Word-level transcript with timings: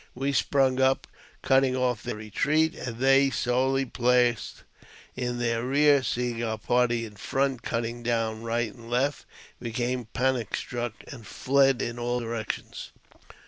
We 0.15 0.33
sprung 0.33 0.81
up, 0.81 1.05
cutting 1.43 1.75
off 1.75 2.01
their 2.01 2.15
retreat, 2.15 2.73
and 2.73 2.97
they, 2.97 3.29
sorely 3.29 3.85
pressed 3.85 4.63
in 5.15 5.37
their 5.37 5.63
rear, 5.63 6.01
seeing 6.01 6.43
our 6.43 6.57
party 6.57 7.05
in 7.05 7.17
front 7.17 7.61
cutting 7.61 8.01
down 8.01 8.41
right 8.41 8.73
and 8.73 8.89
left, 8.89 9.27
became 9.61 10.05
panic 10.05 10.55
struck, 10.55 10.93
and 11.09 11.27
fled 11.27 11.83
in 11.83 11.99
all 11.99 12.19
directions. 12.19 12.91